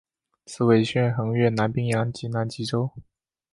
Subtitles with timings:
[0.47, 2.89] 此纬线横越南冰洋及南极洲。